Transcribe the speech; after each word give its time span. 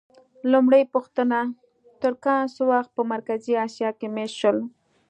لومړۍ 0.51 0.83
پوښتنه: 0.93 1.39
ترکان 2.01 2.43
څه 2.55 2.61
وخت 2.71 2.89
په 2.95 3.01
مرکزي 3.13 3.53
اسیا 3.65 3.89
کې 3.99 4.07
مېشت 4.15 4.35
شول؟ 4.41 4.57